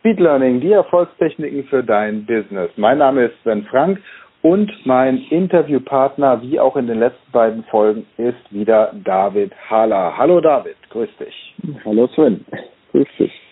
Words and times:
Speed 0.00 0.18
Learning, 0.18 0.62
die 0.62 0.72
Erfolgstechniken 0.72 1.64
für 1.64 1.84
dein 1.84 2.24
Business. 2.24 2.70
Mein 2.76 2.96
Name 2.96 3.24
ist 3.24 3.34
Sven 3.42 3.64
Frank 3.64 4.00
und 4.40 4.72
mein 4.86 5.18
Interviewpartner, 5.28 6.40
wie 6.40 6.58
auch 6.58 6.74
in 6.76 6.86
den 6.86 7.00
letzten 7.00 7.30
beiden 7.32 7.64
Folgen, 7.64 8.06
ist 8.16 8.50
wieder 8.50 8.94
David 9.04 9.52
Hala. 9.68 10.16
Hallo 10.16 10.40
David, 10.40 10.76
grüß 10.88 11.10
dich. 11.18 11.54
Hallo 11.84 12.06
Sven, 12.14 12.46
grüß 12.92 13.08
dich. 13.18 13.42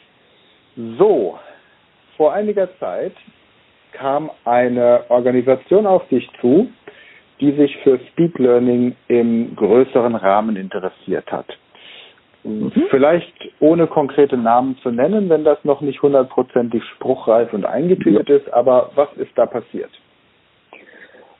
So, 0.96 1.38
vor 2.16 2.32
einiger 2.32 2.74
Zeit 2.78 3.12
kam 3.92 4.30
eine 4.46 5.04
Organisation 5.10 5.86
auf 5.86 6.08
dich 6.08 6.26
zu, 6.40 6.70
die 7.40 7.52
sich 7.52 7.76
für 7.82 8.00
Speed 8.08 8.38
Learning 8.38 8.96
im 9.08 9.54
größeren 9.54 10.14
Rahmen 10.14 10.56
interessiert 10.56 11.30
hat. 11.30 11.58
Mhm. 12.48 12.72
Vielleicht 12.90 13.32
ohne 13.60 13.86
konkrete 13.86 14.36
Namen 14.36 14.76
zu 14.82 14.90
nennen, 14.90 15.28
wenn 15.28 15.44
das 15.44 15.62
noch 15.64 15.80
nicht 15.80 16.02
hundertprozentig 16.02 16.82
spruchreif 16.96 17.52
und 17.52 17.66
eingetütet 17.66 18.28
ja. 18.28 18.36
ist, 18.36 18.52
aber 18.52 18.90
was 18.94 19.12
ist 19.16 19.30
da 19.36 19.46
passiert? 19.46 19.90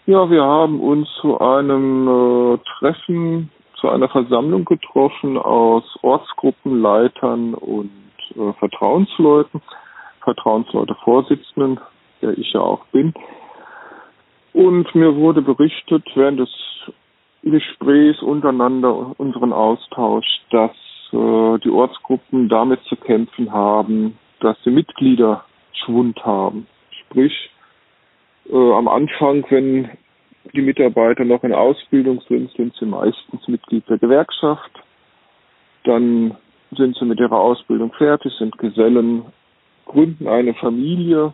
Ja, 0.07 0.30
wir 0.30 0.43
haben 0.43 0.80
uns 0.80 1.09
zu 1.21 1.39
einem 1.39 2.09
äh, 2.09 2.59
Treffen, 2.79 3.51
zu 3.80 3.89
einer 3.89 4.09
Versammlung 4.09 4.65
getroffen 4.65 5.37
aus 5.37 5.85
Ortsgruppenleitern 6.02 7.55
und 7.55 7.91
äh, 8.35 8.52
Vertrauensleuten, 8.59 9.63
Vertrauensleute 10.23 10.95
Vorsitzenden, 11.05 11.80
der 12.23 12.37
ich 12.37 12.52
ja 12.52 12.61
auch 12.61 12.85
bin. 12.87 13.15
Und 14.52 14.95
mir 14.95 15.15
wurde 15.15 15.43
berichtet 15.43 16.05
während 16.15 16.41
des 16.41 16.51
Gesprächs 17.43 18.23
untereinander, 18.23 19.15
unseren 19.19 19.52
Austausch, 19.52 20.27
dass 20.51 20.73
äh, 21.12 21.59
die 21.59 21.71
Ortsgruppen 21.71 22.48
damit 22.48 22.83
zu 22.85 22.97
kämpfen 22.97 23.53
haben, 23.53 24.19
dass 24.41 24.57
die 24.65 24.71
Mitglieder 24.71 25.45
Schwund 25.73 26.25
haben. 26.25 26.66
Sprich, 26.91 27.51
äh, 28.51 28.73
am 28.73 28.88
Anfang, 28.88 29.45
wenn 29.51 29.91
die 30.55 30.63
Mitarbeiter 30.63 31.24
noch 31.24 31.45
in 31.45 31.52
Ausbildung 31.52 32.23
sind, 32.29 32.51
sind 32.52 32.74
sie 32.79 32.87
meistens 32.87 33.47
Mitglied 33.49 33.88
der 33.88 33.99
Gewerkschaft. 33.99 34.71
Dann 35.85 36.37
sind 36.77 36.97
sie 36.97 37.05
mit 37.05 37.21
ihrer 37.21 37.38
Ausbildung 37.38 37.93
fertig, 37.93 38.32
sind 38.38 38.57
Gesellen, 38.59 39.25
gründen 39.87 40.29
eine 40.29 40.54
Familie 40.54 41.32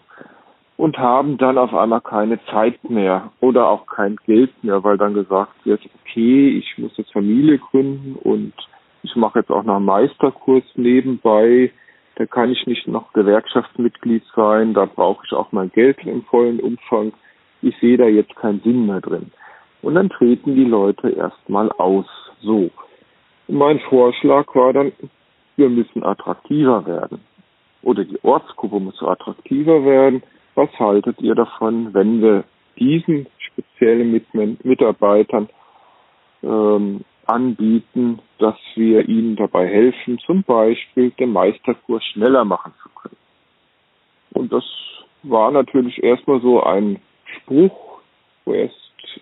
und 0.77 0.98
haben 0.98 1.39
dann 1.39 1.59
auf 1.59 1.75
einmal 1.75 2.01
keine 2.01 2.39
Zeit 2.47 2.83
mehr 2.89 3.33
oder 3.41 3.69
auch 3.69 3.87
kein 3.87 4.17
Geld 4.27 4.53
mehr, 4.63 4.83
weil 4.83 4.97
dann 4.97 5.15
gesagt 5.15 5.53
wird, 5.65 5.81
okay, 6.03 6.59
ich 6.59 6.79
muss 6.79 6.97
jetzt 6.97 7.13
Familie 7.13 7.59
gründen 7.59 8.17
und 8.17 8.53
ich 9.05 9.15
mache 9.17 9.41
jetzt 9.41 9.51
auch 9.51 9.63
noch 9.63 9.77
einen 9.77 9.85
Meisterkurs 9.85 10.65
nebenbei, 10.77 11.71
da 12.17 12.27
kann 12.27 12.51
ich 12.51 12.67
nicht 12.67 12.89
noch 12.89 13.13
Gewerkschaftsmitglied 13.13 14.25
sein, 14.35 14.73
da 14.73 14.87
brauche 14.87 15.25
ich 15.27 15.33
auch 15.33 15.53
mein 15.53 15.71
Geld 15.71 15.99
im 16.05 16.23
vollen 16.25 16.59
Umfang. 16.59 17.13
Ich 17.61 17.77
sehe 17.79 17.99
da 17.99 18.07
jetzt 18.07 18.35
keinen 18.37 18.61
Sinn 18.61 18.87
mehr 18.87 19.01
drin. 19.01 19.31
Und 19.83 19.97
dann 19.97 20.09
treten 20.09 20.55
die 20.55 20.65
Leute 20.65 21.11
erstmal 21.11 21.71
aus. 21.73 22.07
So. 22.41 22.71
Mein 23.49 23.79
Vorschlag 23.81 24.47
war 24.55 24.73
dann, 24.73 24.93
wir 25.57 25.69
müssen 25.69 26.03
attraktiver 26.03 26.87
werden. 26.87 27.21
Oder 27.83 28.05
die 28.05 28.19
Ortsgruppe 28.23 28.81
muss 28.81 29.03
attraktiver 29.03 29.85
werden. 29.85 30.23
Was 30.55 30.71
haltet 30.79 31.21
ihr 31.21 31.35
davon, 31.35 31.93
wenn 31.93 32.23
wir 32.23 32.45
diesen 32.79 33.27
speziellen 33.39 34.13
Mitarbeitern 34.63 35.49
ähm, 36.43 37.05
anbieten, 37.28 38.20
dass 38.39 38.56
wir 38.75 39.08
ihnen 39.08 39.36
dabei 39.36 39.67
helfen, 39.67 40.19
zum 40.20 40.42
Beispiel 40.42 41.11
den 41.12 41.33
Meisterkurs 41.33 42.05
schneller 42.05 42.44
machen 42.44 42.72
zu 42.83 42.89
können. 42.91 43.17
Und 44.33 44.53
das 44.53 44.64
war 45.22 45.50
natürlich 45.50 46.02
erstmal 46.02 46.41
so 46.41 46.62
ein 46.62 47.00
Spruch, 47.36 48.00
wo 48.45 48.52
erst 48.52 48.75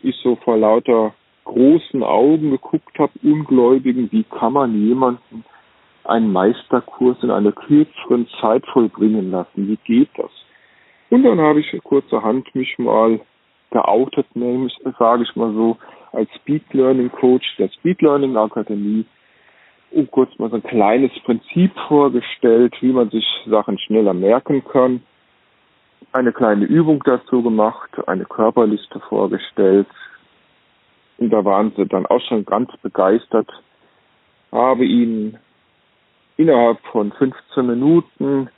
ich 0.03 0.17
so 0.23 0.37
vor 0.37 0.57
lauter 0.57 1.15
großen 1.45 2.03
Augen 2.03 2.51
geguckt 2.51 2.99
habe, 2.99 3.13
Ungläubigen, 3.23 4.11
wie 4.13 4.25
kann 4.25 4.55
man 4.55 4.75
jemanden 4.87 5.45
einen 6.05 6.33
Meisterkurs 6.33 7.19
in 7.23 7.31
einer 7.31 7.53
kürzeren 7.53 8.27
Zeit 8.41 8.65
vollbringen 8.73 9.31
lassen? 9.31 9.69
Wie 9.69 9.79
geht 9.85 10.11
das? 10.17 10.31
Und 11.11 11.25
dann 11.25 11.41
habe 11.41 11.61
ich 11.61 11.83
kurzerhand 11.85 12.55
mich 12.55 12.79
mal 12.79 13.21
geoutet, 13.71 14.27
nämlich, 14.35 14.77
sage 14.99 15.25
ich 15.25 15.37
mal 15.37 15.53
so, 15.53 15.77
als 16.13 16.29
Speed 16.37 16.73
Learning 16.73 17.11
Coach 17.11 17.57
der 17.59 17.69
Speed 17.69 18.03
Learning 18.03 18.37
Akademie 18.37 19.05
und 19.91 20.11
kurz 20.11 20.37
mal 20.39 20.51
so 20.51 20.57
ein 20.57 20.63
kleines 20.63 21.13
Prinzip 21.25 21.73
vorgestellt, 21.89 22.75
wie 22.81 22.93
man 22.93 23.11
sich 23.11 23.25
Sachen 23.47 23.79
schneller 23.79 24.15
merken 24.15 24.65
kann. 24.65 25.03
Eine 26.13 26.33
kleine 26.33 26.65
Übung 26.65 27.03
dazu 27.05 27.43
gemacht, 27.43 27.91
eine 28.07 28.25
Körperliste 28.25 29.01
vorgestellt. 29.01 29.87
Und 31.19 31.31
da 31.31 31.45
waren 31.45 31.73
sie 31.77 31.87
dann 31.87 32.07
auch 32.07 32.21
schon 32.23 32.45
ganz 32.45 32.71
begeistert. 32.83 33.49
Habe 34.51 34.85
ihnen 34.85 35.39
innerhalb 36.37 36.81
von 36.91 37.13
15 37.13 37.67
Minuten 37.67 38.49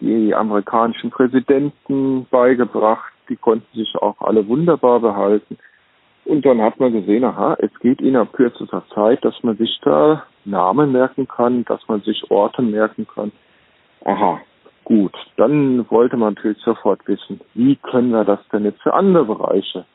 die 0.00 0.34
amerikanischen 0.34 1.10
Präsidenten 1.10 2.26
beigebracht. 2.30 3.12
Die 3.28 3.36
konnten 3.36 3.76
sich 3.76 3.94
auch 3.96 4.20
alle 4.20 4.46
wunderbar 4.48 5.00
behalten. 5.00 5.58
Und 6.28 6.44
dann 6.44 6.60
hat 6.60 6.78
man 6.78 6.92
gesehen, 6.92 7.24
aha, 7.24 7.56
es 7.58 7.70
geht 7.80 8.02
innerhalb 8.02 8.34
kürzester 8.34 8.82
Zeit, 8.94 9.24
dass 9.24 9.42
man 9.42 9.56
sich 9.56 9.80
da 9.82 10.24
Namen 10.44 10.92
merken 10.92 11.26
kann, 11.26 11.64
dass 11.64 11.80
man 11.88 12.02
sich 12.02 12.30
Orte 12.30 12.60
merken 12.60 13.06
kann. 13.06 13.32
Aha, 14.04 14.38
gut. 14.84 15.14
Dann 15.38 15.90
wollte 15.90 16.18
man 16.18 16.34
natürlich 16.34 16.58
sofort 16.58 17.00
wissen, 17.08 17.40
wie 17.54 17.76
können 17.76 18.10
wir 18.10 18.26
das 18.26 18.40
denn 18.52 18.66
jetzt 18.66 18.82
für 18.82 18.92
andere 18.92 19.24
Bereiche 19.24 19.86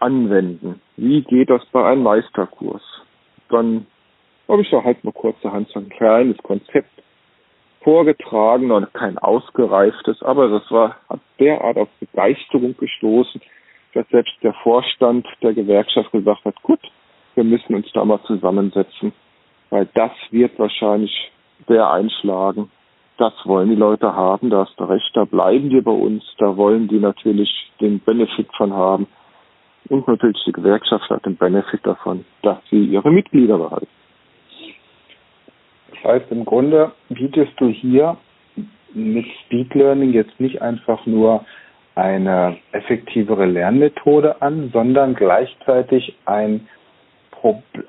anwenden? 0.00 0.82
Wie 0.98 1.22
geht 1.22 1.48
das 1.48 1.64
bei 1.72 1.82
einem 1.82 2.02
Meisterkurs? 2.02 2.82
Dann 3.48 3.86
habe 4.48 4.60
ich 4.60 4.68
da 4.68 4.84
halt 4.84 5.02
mal 5.02 5.12
kurzerhand 5.12 5.66
so 5.70 5.80
ein 5.80 5.88
kleines 5.88 6.36
Konzept 6.42 6.90
vorgetragen 7.80 8.70
und 8.70 8.92
kein 8.92 9.16
ausgereiftes, 9.16 10.22
aber 10.22 10.48
das 10.48 10.70
war, 10.70 10.96
hat 11.08 11.20
derart 11.40 11.78
auf 11.78 11.88
Begeisterung 12.00 12.76
gestoßen, 12.76 13.40
dass 13.94 14.08
selbst 14.08 14.34
der 14.42 14.54
Vorstand 14.54 15.26
der 15.42 15.54
Gewerkschaft 15.54 16.10
gesagt 16.12 16.44
hat, 16.44 16.62
gut, 16.62 16.80
wir 17.34 17.44
müssen 17.44 17.74
uns 17.74 17.90
da 17.92 18.04
mal 18.04 18.20
zusammensetzen, 18.26 19.12
weil 19.70 19.88
das 19.94 20.12
wird 20.30 20.58
wahrscheinlich 20.58 21.32
sehr 21.66 21.90
einschlagen. 21.90 22.70
Das 23.18 23.32
wollen 23.44 23.68
die 23.68 23.76
Leute 23.76 24.14
haben, 24.14 24.50
da 24.50 24.66
hast 24.66 24.78
du 24.78 24.84
recht, 24.84 25.10
da 25.14 25.24
bleiben 25.24 25.70
die 25.70 25.80
bei 25.80 25.92
uns, 25.92 26.24
da 26.38 26.56
wollen 26.56 26.88
die 26.88 26.98
natürlich 26.98 27.50
den 27.80 28.00
Benefit 28.00 28.48
von 28.56 28.72
haben. 28.72 29.06
Und 29.88 30.06
natürlich 30.08 30.42
die 30.46 30.52
Gewerkschaft 30.52 31.08
hat 31.10 31.26
den 31.26 31.36
Benefit 31.36 31.80
davon, 31.84 32.24
dass 32.42 32.58
sie 32.70 32.84
ihre 32.84 33.10
Mitglieder 33.10 33.58
behalten. 33.58 33.88
Das 35.90 36.04
heißt, 36.04 36.32
im 36.32 36.44
Grunde 36.44 36.92
bietest 37.10 37.52
du 37.58 37.66
hier 37.66 38.16
mit 38.94 39.26
Speed 39.44 39.74
Learning 39.74 40.12
jetzt 40.12 40.38
nicht 40.40 40.60
einfach 40.62 41.04
nur 41.06 41.44
eine 41.94 42.56
effektivere 42.72 43.46
Lernmethode 43.46 44.40
an, 44.40 44.70
sondern 44.72 45.14
gleichzeitig 45.14 46.16
ein 46.24 46.68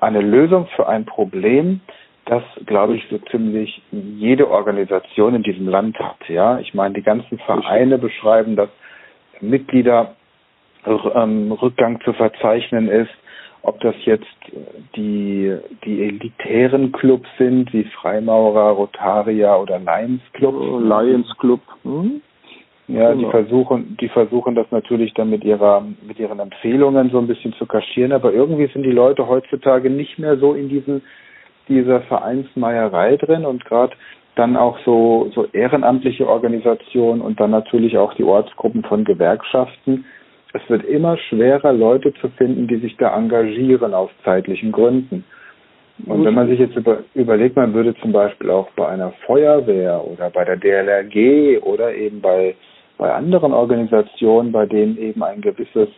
eine 0.00 0.20
Lösung 0.20 0.66
für 0.74 0.88
ein 0.88 1.04
Problem, 1.04 1.80
das, 2.26 2.42
glaube 2.66 2.96
ich, 2.96 3.06
so 3.10 3.18
ziemlich 3.30 3.82
jede 3.92 4.50
Organisation 4.50 5.34
in 5.34 5.42
diesem 5.42 5.68
Land 5.68 5.98
hat. 5.98 6.28
Ja, 6.28 6.58
ich 6.58 6.74
meine, 6.74 6.94
die 6.94 7.02
ganzen 7.02 7.38
Vereine 7.38 7.98
beschreiben, 7.98 8.56
dass 8.56 8.70
Mitgliederrückgang 9.40 10.16
ähm, 11.94 12.00
zu 12.04 12.12
verzeichnen 12.14 12.88
ist. 12.88 13.12
Ob 13.62 13.80
das 13.80 13.94
jetzt 14.04 14.26
die, 14.94 15.56
die 15.84 16.02
elitären 16.02 16.92
Clubs 16.92 17.28
sind, 17.38 17.72
wie 17.72 17.84
Freimaurer, 17.84 18.72
Rotarier 18.72 19.58
oder 19.58 19.78
Lions 19.78 20.20
Club. 20.34 20.54
Lions 20.82 21.38
Club. 21.38 21.60
Hm? 21.82 22.20
Ja, 22.86 23.12
genau. 23.12 23.24
die 23.24 23.30
versuchen, 23.30 23.96
die 23.98 24.08
versuchen 24.08 24.54
das 24.54 24.66
natürlich 24.70 25.14
dann 25.14 25.30
mit 25.30 25.42
ihrer, 25.42 25.86
mit 26.06 26.18
ihren 26.18 26.38
Empfehlungen 26.38 27.10
so 27.10 27.18
ein 27.18 27.26
bisschen 27.26 27.54
zu 27.54 27.64
kaschieren, 27.64 28.12
aber 28.12 28.32
irgendwie 28.32 28.66
sind 28.66 28.82
die 28.82 28.92
Leute 28.92 29.26
heutzutage 29.26 29.88
nicht 29.88 30.18
mehr 30.18 30.36
so 30.36 30.52
in 30.52 30.68
diesen, 30.68 31.02
dieser 31.68 32.02
Vereinsmeierei 32.02 33.16
drin 33.16 33.46
und 33.46 33.64
gerade 33.64 33.94
dann 34.34 34.56
auch 34.56 34.78
so, 34.84 35.30
so 35.34 35.46
ehrenamtliche 35.52 36.28
Organisationen 36.28 37.22
und 37.22 37.40
dann 37.40 37.52
natürlich 37.52 37.96
auch 37.96 38.12
die 38.14 38.24
Ortsgruppen 38.24 38.82
von 38.82 39.04
Gewerkschaften. 39.04 40.04
Es 40.52 40.68
wird 40.68 40.84
immer 40.84 41.16
schwerer, 41.16 41.72
Leute 41.72 42.12
zu 42.14 42.28
finden, 42.30 42.68
die 42.68 42.76
sich 42.76 42.96
da 42.96 43.16
engagieren 43.16 43.94
aus 43.94 44.10
zeitlichen 44.24 44.72
Gründen. 44.72 45.24
Und 46.06 46.24
wenn 46.24 46.34
man 46.34 46.48
sich 46.48 46.58
jetzt 46.58 46.76
über, 46.76 46.98
überlegt, 47.14 47.56
man 47.56 47.72
würde 47.72 47.94
zum 48.02 48.12
Beispiel 48.12 48.50
auch 48.50 48.68
bei 48.76 48.88
einer 48.88 49.12
Feuerwehr 49.26 50.04
oder 50.04 50.28
bei 50.30 50.44
der 50.44 50.56
DLRG 50.56 51.62
oder 51.62 51.94
eben 51.94 52.20
bei 52.20 52.56
bei 52.98 53.12
anderen 53.12 53.52
Organisationen, 53.52 54.52
bei 54.52 54.66
denen 54.66 54.98
eben 54.98 55.22
ein 55.22 55.40
gewisses 55.40 55.88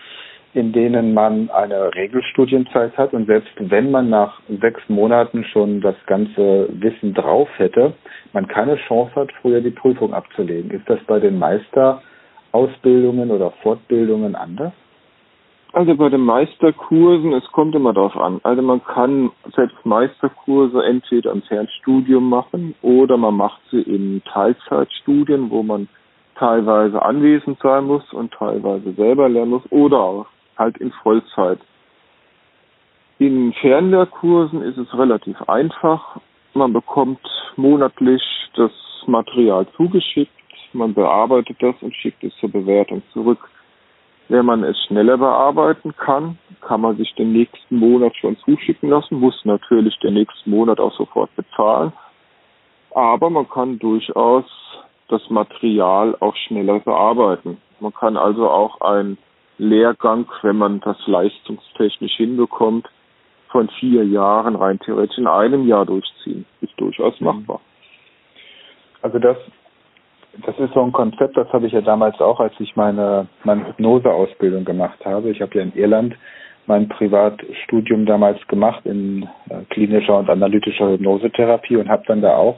in 0.54 0.72
denen 0.72 1.14
man 1.14 1.50
eine 1.50 1.94
Regelstudienzeit 1.94 2.98
hat 2.98 3.14
und 3.14 3.28
selbst 3.28 3.52
wenn 3.58 3.92
man 3.92 4.10
nach 4.10 4.42
sechs 4.62 4.82
Monaten 4.88 5.44
schon 5.46 5.82
das 5.82 5.96
ganze 6.08 6.68
Wissen 6.72 7.14
drauf 7.14 7.50
hätte, 7.58 7.94
man 8.34 8.48
keine 8.48 8.78
Chance 8.88 9.14
hat, 9.16 9.32
früher 9.42 9.62
die 9.62 9.72
Prüfung 9.72 10.14
abzulegen. 10.14 10.72
Ist 10.72 10.90
das 10.90 11.00
bei 11.08 11.20
den 11.20 11.38
Meisterausbildungen 11.38 13.32
oder 13.32 13.52
Fortbildungen 13.62 14.36
anders? 14.36 14.74
Also 15.76 15.94
bei 15.94 16.08
den 16.08 16.22
Meisterkursen, 16.22 17.34
es 17.34 17.46
kommt 17.52 17.76
immer 17.76 17.92
darauf 17.92 18.16
an. 18.16 18.40
Also 18.44 18.62
man 18.62 18.82
kann 18.86 19.30
selbst 19.54 19.76
Meisterkurse 19.86 20.82
entweder 20.82 21.34
im 21.34 21.42
Fernstudium 21.42 22.30
machen 22.30 22.76
oder 22.82 23.18
man 23.18 23.36
macht 23.36 23.60
sie 23.72 23.82
in 23.82 24.24
Teilzeitstudien, 24.24 25.50
wo 25.50 25.64
man 25.64 25.90
teilweise 26.36 27.02
anwesend 27.02 27.60
sein 27.62 27.84
muss 27.88 28.14
und 28.14 28.32
teilweise 28.32 28.94
selber 28.94 29.28
lernen 29.28 29.52
muss 29.52 29.70
oder 29.70 30.00
auch 30.00 30.28
halt 30.58 30.78
in 30.78 30.94
Vollzeit. 31.04 31.60
In 33.20 33.52
Fernlehrkursen 33.52 34.62
ist 34.62 34.78
es 34.78 34.98
relativ 34.98 35.42
einfach. 35.50 36.22
Man 36.54 36.72
bekommt 36.72 37.20
monatlich 37.58 38.24
das 38.56 38.72
Material 39.08 39.68
zugeschickt, 39.76 40.32
man 40.72 40.94
bearbeitet 40.94 41.58
das 41.60 41.76
und 41.82 41.94
schickt 41.94 42.24
es 42.24 42.34
zur 42.38 42.50
Bewertung 42.50 43.04
zurück. 43.12 43.50
Wenn 44.28 44.46
man 44.46 44.64
es 44.64 44.78
schneller 44.88 45.18
bearbeiten 45.18 45.96
kann, 45.96 46.38
kann 46.62 46.82
man 46.82 46.98
sich 46.98 47.14
den 47.16 47.32
nächsten 47.32 47.78
Monat 47.78 48.16
schon 48.16 48.38
zuschicken 48.38 48.90
lassen, 48.90 49.20
muss 49.20 49.40
natürlich 49.46 49.98
den 50.00 50.16
nächsten 50.16 50.50
Monat 50.50 50.80
auch 50.80 50.94
sofort 50.94 51.36
bezahlen. 51.36 51.94
Aber 52.92 53.30
man 53.30 53.48
kann 53.48 53.78
durchaus 53.78 54.46
das 55.10 55.30
Material 55.30 56.16
auch 56.20 56.36
schneller 56.36 56.80
bearbeiten. 56.80 57.58
Man 57.80 57.94
kann 57.94 58.18
also 58.18 58.50
auch 58.50 58.82
einen 58.82 59.18
Lehrgang, 59.58 60.28
wenn 60.42 60.58
man 60.58 60.80
das 60.80 60.98
leistungstechnisch 61.06 62.16
hinbekommt, 62.16 62.88
von 63.50 63.70
vier 63.80 64.04
Jahren 64.06 64.56
rein 64.56 64.80
theoretisch 64.80 65.18
in 65.18 65.28
einem 65.28 65.68
Jahr 65.68 65.86
durchziehen. 65.86 66.46
Ist 66.62 66.74
durchaus 66.78 67.20
machbar. 67.22 67.62
Also 69.02 69.20
das 69.20 69.38
das 70.46 70.58
ist 70.60 70.74
so 70.74 70.82
ein 70.82 70.92
Konzept, 70.92 71.38
das 71.38 71.52
habe 71.54 71.68
ich 71.68 71.74
ja 71.74 71.82
damals 71.82 72.20
auch, 72.20 72.40
als 72.40 72.54
ich 72.60 72.76
meine, 72.76 73.28
meine 73.44 73.68
Hypnoseausbildung 73.68 74.66
gemacht 74.66 75.00
habe. 75.06 75.30
Ich 75.30 75.42
habe 75.42 75.56
ja 75.56 75.64
in 75.64 75.74
Irland 75.76 76.16
mein 76.68 76.90
Privatstudium 76.90 78.06
damals 78.06 78.46
gemacht 78.48 78.86
in 78.86 79.24
äh, 79.50 79.64
klinischer 79.70 80.18
und 80.18 80.30
analytischer 80.30 80.92
Hypnosetherapie 80.92 81.78
und 81.78 81.90
habe 81.90 82.04
dann 82.08 82.22
da 82.22 82.36
auch 82.36 82.58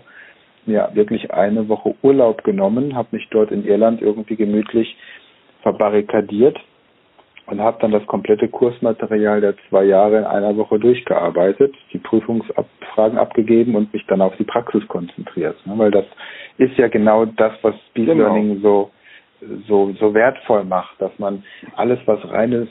mir 0.65 0.89
wirklich 0.93 1.31
eine 1.31 1.67
Woche 1.67 1.95
Urlaub 2.01 2.43
genommen, 2.43 2.95
habe 2.95 3.09
mich 3.11 3.27
dort 3.31 3.51
in 3.51 3.65
Irland 3.65 4.01
irgendwie 4.01 4.35
gemütlich 4.35 4.95
verbarrikadiert 5.61 6.57
und 7.47 7.61
habe 7.61 7.77
dann 7.81 7.91
das 7.91 8.05
komplette 8.07 8.49
Kursmaterial 8.49 9.41
der 9.41 9.55
zwei 9.69 9.85
Jahre 9.85 10.19
in 10.19 10.23
einer 10.25 10.55
Woche 10.57 10.79
durchgearbeitet, 10.79 11.73
die 11.93 11.97
Prüfungsabfragen 11.97 13.17
abgegeben 13.17 13.75
und 13.75 13.91
mich 13.93 14.05
dann 14.07 14.21
auf 14.21 14.35
die 14.37 14.43
Praxis 14.43 14.85
konzentriert. 14.87 15.55
Ne? 15.65 15.73
Weil 15.77 15.91
das 15.91 16.05
ist 16.57 16.77
ja 16.77 16.89
genau 16.89 17.25
das, 17.25 17.53
was 17.61 17.73
Speed 17.89 18.07
genau. 18.07 18.25
Learning 18.25 18.61
so, 18.61 18.91
so, 19.67 19.93
so 19.93 20.13
wertvoll 20.13 20.65
macht, 20.65 21.01
dass 21.01 21.17
man 21.19 21.43
alles, 21.75 21.99
was 22.05 22.19
reines 22.29 22.67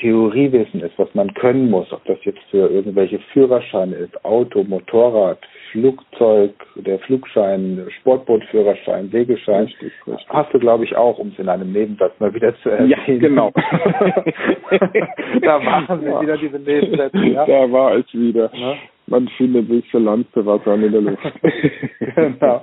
Theoriewissen 0.00 0.80
ist, 0.80 0.98
was 0.98 1.12
man 1.14 1.32
können 1.34 1.70
muss, 1.70 1.92
ob 1.92 2.04
das 2.04 2.18
jetzt 2.24 2.40
für 2.50 2.68
irgendwelche 2.68 3.18
Führerscheine 3.32 3.96
ist, 3.96 4.24
Auto, 4.24 4.62
Motorrad, 4.62 5.38
Flugzeug, 5.72 6.52
der 6.76 6.98
Flugschein, 7.00 7.86
Sportbootführerschein, 8.00 9.10
Segelschein, 9.10 9.64
richtig, 9.64 9.92
richtig. 10.06 10.26
hast 10.28 10.54
du, 10.54 10.58
glaube 10.58 10.84
ich, 10.84 10.96
auch, 10.96 11.18
um 11.18 11.28
es 11.28 11.38
in 11.38 11.48
einem 11.48 11.72
Nebensatz 11.72 12.12
mal 12.20 12.32
wieder 12.32 12.54
zu 12.62 12.70
erwähnen. 12.70 12.90
Ja, 12.90 13.18
genau. 13.18 13.50
da 15.42 15.64
waren 15.64 16.04
wir 16.04 16.20
wieder 16.20 16.36
diese 16.36 16.58
Nebensätze. 16.58 17.18
Ja? 17.18 17.44
Da 17.44 17.70
war 17.70 17.96
es 17.96 18.06
wieder. 18.12 18.50
Ja? 18.54 18.76
Man 19.06 19.28
findet 19.36 19.68
sich 19.68 19.90
für 19.90 19.98
Landbewasser 19.98 20.74
in 20.74 20.92
der 20.92 21.00
Luft. 21.00 21.32
genau. 22.14 22.62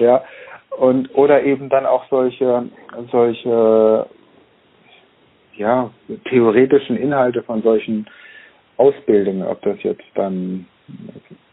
Ja. 0.00 0.24
Und 0.78 1.14
oder 1.14 1.42
eben 1.44 1.68
dann 1.68 1.84
auch 1.84 2.04
solche 2.08 2.64
solche 3.10 4.06
ja, 5.56 5.90
theoretischen 6.24 6.96
Inhalte 6.96 7.42
von 7.42 7.62
solchen 7.62 8.06
Ausbildungen, 8.76 9.46
ob 9.46 9.62
das 9.62 9.82
jetzt 9.82 10.04
dann 10.14 10.66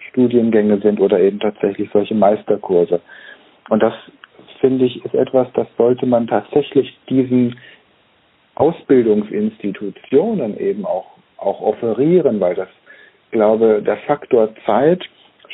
Studiengänge 0.10 0.80
sind 0.80 1.00
oder 1.00 1.20
eben 1.20 1.40
tatsächlich 1.40 1.90
solche 1.92 2.16
Meisterkurse. 2.16 3.02
Und 3.70 3.84
das 3.84 3.94
finde 4.60 4.86
ich 4.86 5.04
ist 5.06 5.14
etwas, 5.14 5.48
das 5.54 5.68
sollte 5.78 6.06
man 6.06 6.28
tatsächlich 6.28 6.98
diesen 7.10 7.58
Ausbildungsinstitutionen 8.56 10.60
eben 10.60 10.86
auch, 10.86 11.06
auch 11.38 11.62
offerieren, 11.62 12.40
weil 12.40 12.56
das, 12.56 12.68
glaube, 13.32 13.82
der 13.86 13.98
Faktor 13.98 14.50
Zeit 14.66 15.04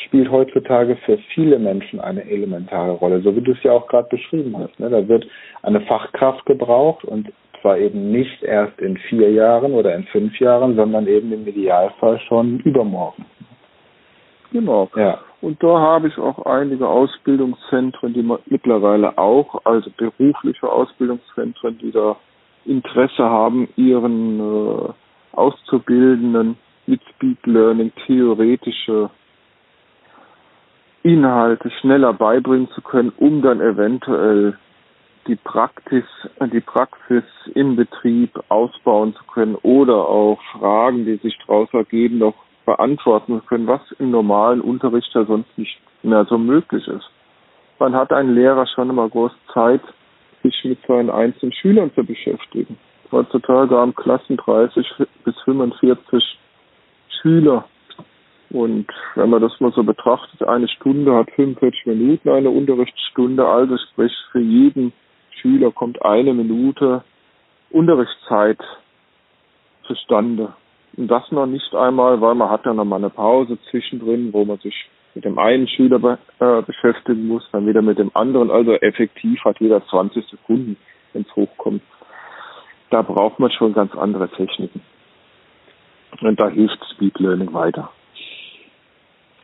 spielt 0.05 0.29
heutzutage 0.29 0.97
für 1.05 1.17
viele 1.33 1.59
Menschen 1.59 1.99
eine 1.99 2.29
elementare 2.29 2.91
Rolle, 2.91 3.21
so 3.21 3.35
wie 3.35 3.41
du 3.41 3.51
es 3.51 3.63
ja 3.63 3.71
auch 3.71 3.87
gerade 3.87 4.09
beschrieben 4.09 4.55
hast. 4.57 4.79
Ne? 4.79 4.89
Da 4.89 5.07
wird 5.07 5.25
eine 5.61 5.81
Fachkraft 5.81 6.45
gebraucht 6.45 7.03
und 7.05 7.31
zwar 7.61 7.77
eben 7.77 8.11
nicht 8.11 8.43
erst 8.43 8.79
in 8.79 8.97
vier 8.97 9.31
Jahren 9.31 9.73
oder 9.73 9.95
in 9.95 10.03
fünf 10.05 10.39
Jahren, 10.39 10.75
sondern 10.75 11.07
eben 11.07 11.31
im 11.31 11.47
Idealfall 11.47 12.19
schon 12.27 12.59
übermorgen. 12.59 13.25
Genau. 14.51 14.89
Ja. 14.95 15.19
Und 15.41 15.61
da 15.61 15.79
habe 15.79 16.07
ich 16.07 16.17
auch 16.17 16.45
einige 16.45 16.87
Ausbildungszentren, 16.87 18.13
die 18.13 18.27
mittlerweile 18.45 19.17
auch, 19.17 19.61
also 19.65 19.91
berufliche 19.97 20.67
Ausbildungszentren, 20.71 21.77
die 21.77 21.91
da 21.91 22.15
Interesse 22.65 23.23
haben, 23.23 23.67
ihren 23.75 24.39
äh, 24.39 24.89
Auszubildenden 25.33 26.57
mit 26.87 27.01
Speed 27.15 27.45
Learning 27.45 27.91
theoretische 28.05 29.09
Inhalte 31.03 31.69
schneller 31.81 32.13
beibringen 32.13 32.69
zu 32.71 32.81
können, 32.81 33.11
um 33.17 33.41
dann 33.41 33.61
eventuell 33.61 34.57
die 35.27 35.35
Praxis, 35.35 36.05
die 36.51 36.61
Praxis 36.61 37.23
im 37.55 37.75
Betrieb 37.75 38.31
ausbauen 38.49 39.15
zu 39.15 39.23
können 39.25 39.55
oder 39.55 40.07
auch 40.07 40.39
Fragen, 40.51 41.05
die 41.05 41.15
sich 41.15 41.37
daraus 41.47 41.69
ergeben, 41.73 42.19
noch 42.19 42.35
beantworten 42.65 43.39
zu 43.39 43.45
können, 43.47 43.67
was 43.67 43.81
im 43.97 44.11
normalen 44.11 44.61
Unterricht 44.61 45.09
ja 45.13 45.25
sonst 45.25 45.57
nicht 45.57 45.79
mehr 46.03 46.25
so 46.25 46.37
möglich 46.37 46.87
ist. 46.87 47.09
Man 47.79 47.95
hat 47.95 48.11
einen 48.11 48.35
Lehrer 48.35 48.67
schon 48.67 48.89
immer 48.89 49.09
groß 49.09 49.31
Zeit, 49.53 49.81
sich 50.43 50.63
mit 50.65 50.79
seinen 50.87 51.09
einzelnen 51.09 51.53
Schülern 51.53 51.91
zu 51.95 52.03
beschäftigen. 52.03 52.77
Heutzutage 53.11 53.75
haben 53.75 53.95
Klassen 53.95 54.37
30 54.37 54.85
bis 55.23 55.35
45 55.45 56.39
Schüler. 57.21 57.65
Und 58.49 58.87
wenn 59.15 59.29
man 59.29 59.41
das 59.41 59.59
mal 59.59 59.71
so 59.71 59.83
betrachtet, 59.83 60.43
eine 60.43 60.67
Stunde 60.67 61.15
hat 61.15 61.31
45 61.31 61.85
Minuten, 61.85 62.29
eine 62.29 62.49
Unterrichtsstunde, 62.49 63.45
also 63.45 63.77
sprich 63.77 64.13
für 64.31 64.39
jeden 64.39 64.93
Schüler 65.31 65.71
kommt 65.71 66.03
eine 66.03 66.33
Minute 66.33 67.03
Unterrichtszeit 67.69 68.59
zustande. 69.83 70.53
Und 70.97 71.07
das 71.07 71.29
noch 71.31 71.45
nicht 71.45 71.73
einmal, 71.75 72.21
weil 72.21 72.35
man 72.35 72.49
hat 72.49 72.65
ja 72.65 72.73
noch 72.73 72.85
mal 72.85 72.97
eine 72.97 73.09
Pause 73.09 73.57
zwischendrin, 73.69 74.31
wo 74.33 74.45
man 74.45 74.57
sich 74.59 74.89
mit 75.13 75.25
dem 75.25 75.39
einen 75.39 75.67
Schüler 75.67 75.99
be 75.99 76.17
äh, 76.39 76.61
beschäftigen 76.61 77.27
muss, 77.27 77.47
dann 77.51 77.67
wieder 77.67 77.81
mit 77.81 77.97
dem 77.97 78.11
anderen. 78.13 78.51
Also 78.51 78.73
effektiv 78.73 79.43
hat 79.43 79.59
jeder 79.59 79.85
20 79.87 80.25
Sekunden, 80.27 80.77
wenn 81.13 81.23
es 81.23 81.35
hochkommt. 81.35 81.81
Da 82.89 83.01
braucht 83.01 83.39
man 83.39 83.51
schon 83.51 83.73
ganz 83.73 83.95
andere 83.95 84.29
Techniken. 84.29 84.81
Und 86.21 86.39
da 86.39 86.49
hilft 86.49 86.83
Speed 86.93 87.19
Learning 87.19 87.53
weiter. 87.53 87.91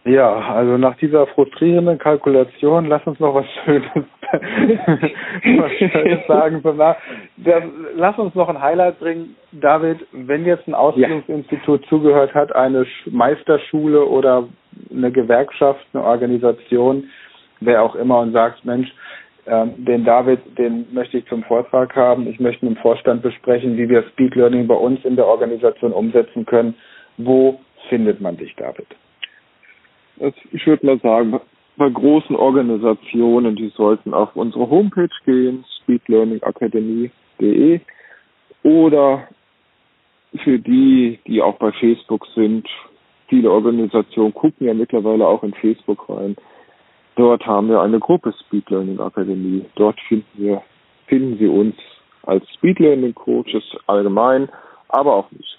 Ja, 0.04 0.36
also 0.56 0.78
nach 0.78 0.96
dieser 0.98 1.28
frustrierenden 1.28 2.00
Kalkulation, 2.00 2.88
lass 2.88 3.06
uns 3.06 3.20
noch 3.20 3.36
was 3.36 3.46
Schönes, 3.64 3.84
was 4.32 5.72
Schönes 5.74 6.28
sagen. 6.28 6.64
Der, 7.38 7.64
lass 7.96 8.18
uns 8.18 8.34
noch 8.34 8.50
ein 8.50 8.60
Highlight 8.60 9.00
bringen. 9.00 9.36
David, 9.52 10.00
wenn 10.12 10.46
jetzt 10.46 10.68
ein 10.68 10.74
Ausbildungsinstitut 10.74 11.84
ja. 11.84 11.88
zugehört 11.90 12.34
hat, 12.34 12.56
eine 12.56 12.86
Meisterschule 13.06 14.04
oder 14.04 14.48
eine 14.90 15.12
Gewerkschaft, 15.12 15.86
eine 15.94 16.04
Organisation, 16.04 17.04
wer 17.60 17.84
auch 17.84 17.94
immer 17.94 18.22
und 18.22 18.32
sagt, 18.32 18.66
Mensch, 18.66 18.92
ähm, 19.46 19.86
den 19.86 20.04
David, 20.04 20.40
den 20.58 20.88
möchte 20.92 21.20
ich 21.20 21.28
zum 21.28 21.44
Vortrag 21.44 21.96
haben. 21.96 22.26
Ich 22.28 22.40
möchte 22.40 22.66
mit 22.66 22.76
dem 22.76 22.82
Vorstand 22.82 23.22
besprechen, 23.22 23.78
wie 23.78 23.88
wir 23.88 24.04
Speed 24.10 24.34
Learning 24.34 24.68
bei 24.68 24.76
uns 24.76 25.04
in 25.06 25.16
der 25.16 25.28
Organisation 25.28 25.92
umsetzen 25.94 26.46
können. 26.48 26.74
Wo 27.18 27.60
findet 27.90 28.20
man 28.20 28.38
dich, 28.38 28.56
David? 28.56 28.88
Ich 30.52 30.68
würde 30.68 30.86
mal 30.86 31.00
sagen, 31.00 31.40
bei 31.78 31.90
großen 31.90 32.36
Organisationen, 32.36 33.56
die 33.56 33.70
sollten 33.70 34.14
auf 34.14 34.36
unsere 34.36 34.70
Homepage 34.70 35.10
gehen, 35.26 35.66
speedlearningacademy.de 35.82 37.80
oder 38.64 39.28
für 40.44 40.60
die, 40.60 41.20
die 41.28 41.42
auch 41.42 41.58
bei 41.58 41.72
Facebook 41.74 42.28
sind, 42.36 42.68
viele 43.28 43.50
Organisationen 43.52 44.34
gucken 44.34 44.68
ja 44.68 44.74
mittlerweile 44.74 45.26
auch 45.28 45.44
in 45.44 45.54
Facebook 45.56 46.08
rein. 46.10 46.36
Dort 47.16 47.46
haben 47.46 47.70
wir 47.70 47.82
eine 47.82 48.00
Gruppe 48.00 48.34
Speed 48.46 48.70
Learning 48.70 49.00
Akademie. 49.00 49.66
Dort 49.76 50.00
finden 50.02 50.28
wir, 50.36 50.62
finden 51.08 51.38
Sie 51.38 51.48
uns 51.48 51.76
als 52.24 52.48
Speed 52.54 52.80
Learning 52.80 53.14
Coaches 53.14 53.64
allgemein, 53.88 54.50
aber 54.90 55.16
auch 55.16 55.32
nicht. 55.32 55.58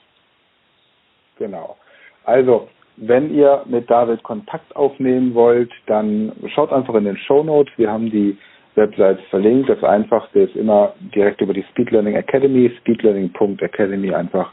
Genau. 1.36 1.76
Also 2.24 2.68
wenn 2.96 3.34
ihr 3.34 3.62
mit 3.66 3.90
David 3.90 4.22
Kontakt 4.22 4.74
aufnehmen 4.76 5.34
wollt, 5.34 5.70
dann 5.86 6.32
schaut 6.54 6.72
einfach 6.72 6.94
in 6.94 7.04
den 7.04 7.16
Show 7.16 7.42
Notes. 7.42 7.72
Wir 7.76 7.90
haben 7.90 8.10
die 8.10 8.36
Website 8.74 9.20
verlinkt. 9.30 9.68
Das 9.68 9.82
Einfachste 9.82 10.40
ist 10.40 10.56
immer 10.56 10.94
direkt 11.14 11.40
über 11.40 11.54
die 11.54 11.64
Speed 11.70 11.90
Learning 11.90 12.14
Academy, 12.14 12.70
speedlearning.academy 12.80 14.14
einfach 14.14 14.52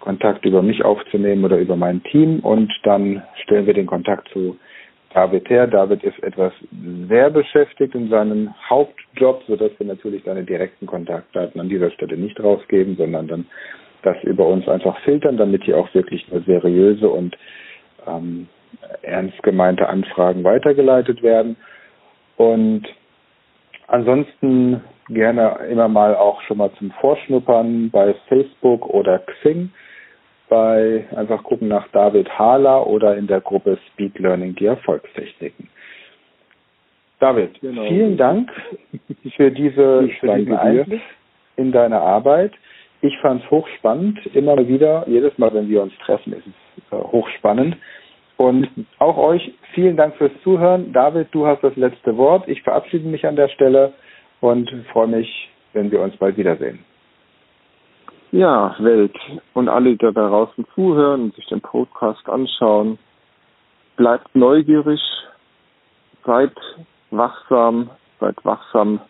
Kontakt 0.00 0.44
über 0.44 0.62
mich 0.62 0.84
aufzunehmen 0.84 1.44
oder 1.44 1.58
über 1.58 1.76
mein 1.76 2.02
Team 2.04 2.38
und 2.40 2.72
dann 2.84 3.22
stellen 3.42 3.66
wir 3.66 3.74
den 3.74 3.86
Kontakt 3.86 4.28
zu 4.28 4.56
David 5.12 5.48
her. 5.48 5.66
David 5.66 6.04
ist 6.04 6.22
etwas 6.22 6.52
sehr 7.08 7.30
beschäftigt 7.30 7.94
in 7.94 8.08
seinem 8.08 8.54
Hauptjob, 8.68 9.42
sodass 9.48 9.72
wir 9.78 9.86
natürlich 9.86 10.22
seine 10.24 10.44
direkten 10.44 10.86
Kontaktdaten 10.86 11.60
an 11.60 11.68
dieser 11.68 11.90
Stelle 11.90 12.16
nicht 12.16 12.38
rausgeben, 12.38 12.96
sondern 12.96 13.26
dann 13.26 13.46
das 14.02 14.16
über 14.22 14.46
uns 14.46 14.68
einfach 14.68 14.96
filtern, 15.00 15.38
damit 15.38 15.64
hier 15.64 15.76
auch 15.78 15.92
wirklich 15.92 16.30
nur 16.30 16.42
seriöse 16.42 17.08
und 17.08 17.36
ähm, 18.06 18.48
ernst 19.02 19.42
gemeinte 19.42 19.88
Anfragen 19.88 20.44
weitergeleitet 20.44 21.22
werden. 21.22 21.56
Und 22.36 22.86
ansonsten 23.86 24.82
gerne 25.08 25.58
immer 25.70 25.88
mal 25.88 26.14
auch 26.14 26.40
schon 26.42 26.58
mal 26.58 26.70
zum 26.78 26.90
Vorschnuppern 27.00 27.90
bei 27.90 28.14
Facebook 28.28 28.86
oder 28.88 29.20
Xing. 29.20 29.70
Bei 30.48 31.04
einfach 31.16 31.42
gucken 31.42 31.68
nach 31.68 31.88
David 31.88 32.28
Hahler 32.38 32.86
oder 32.86 33.16
in 33.16 33.26
der 33.26 33.40
Gruppe 33.40 33.78
Speed 33.88 34.18
Learning 34.18 34.54
die 34.54 34.66
Erfolgstechniken. 34.66 35.68
David, 37.18 37.60
genau. 37.60 37.86
vielen 37.86 38.16
Dank 38.16 38.50
für 39.36 39.50
diese 39.50 40.06
diesen 40.06 40.54
Einblick 40.54 41.00
in 41.56 41.72
deine 41.72 42.00
Arbeit. 42.00 42.52
Ich 43.00 43.16
fand 43.18 43.42
es 43.42 43.50
hochspannend, 43.50 44.24
immer 44.34 44.56
wieder, 44.68 45.04
jedes 45.08 45.36
Mal, 45.38 45.52
wenn 45.54 45.68
wir 45.68 45.82
uns 45.82 45.96
treffen, 45.98 46.32
ist 46.32 46.46
es 46.46 46.65
hochspannend. 46.92 47.76
Und 48.36 48.68
auch 48.98 49.16
euch 49.16 49.54
vielen 49.72 49.96
Dank 49.96 50.16
fürs 50.16 50.32
Zuhören. 50.42 50.92
David, 50.92 51.28
du 51.32 51.46
hast 51.46 51.62
das 51.62 51.74
letzte 51.76 52.16
Wort. 52.16 52.46
Ich 52.48 52.62
verabschiede 52.62 53.08
mich 53.08 53.26
an 53.26 53.36
der 53.36 53.48
Stelle 53.48 53.94
und 54.40 54.70
freue 54.92 55.08
mich, 55.08 55.50
wenn 55.72 55.90
wir 55.90 56.00
uns 56.00 56.16
bald 56.16 56.36
wiedersehen. 56.36 56.84
Ja, 58.32 58.76
Welt 58.78 59.16
und 59.54 59.68
alle, 59.68 59.90
die 59.90 59.96
da 59.96 60.10
draußen 60.10 60.66
zuhören 60.74 61.22
und 61.22 61.34
sich 61.36 61.46
den 61.46 61.60
Podcast 61.60 62.28
anschauen, 62.28 62.98
bleibt 63.96 64.34
neugierig, 64.34 65.00
seid 66.24 66.52
wachsam, 67.10 67.88
seid 68.20 68.36
wachsam, 68.44 69.00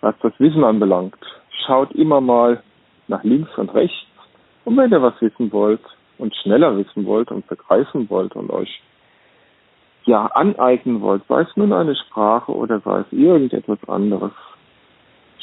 was 0.00 0.14
das 0.22 0.32
Wissen 0.38 0.64
anbelangt. 0.64 1.18
Schaut 1.66 1.92
immer 1.92 2.20
mal 2.20 2.62
nach 3.08 3.24
links 3.24 3.50
und 3.58 3.74
rechts 3.74 4.06
und 4.64 4.76
wenn 4.76 4.92
ihr 4.92 5.02
was 5.02 5.20
wissen 5.20 5.52
wollt, 5.52 5.82
und 6.22 6.36
schneller 6.36 6.78
wissen 6.78 7.04
wollt 7.04 7.32
und 7.32 7.48
begreifen 7.48 8.08
wollt 8.08 8.36
und 8.36 8.48
euch 8.50 8.80
ja 10.04 10.26
aneignen 10.26 11.00
wollt, 11.00 11.22
sei 11.28 11.40
es 11.42 11.56
nun 11.56 11.72
eine 11.72 11.96
Sprache 11.96 12.52
oder 12.52 12.80
sei 12.80 13.00
es 13.00 13.12
irgendetwas 13.12 13.78
anderes, 13.88 14.30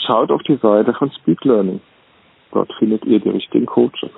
schaut 0.07 0.31
auf 0.31 0.41
die 0.43 0.55
Seite 0.55 0.93
von 0.93 1.12
Speed 1.12 1.43
Learning. 1.43 1.81
Dort 2.53 2.71
findet 2.79 3.03
ihr 3.05 3.19
die 3.19 3.29
richtigen 3.29 3.65
Coaches. 3.65 4.12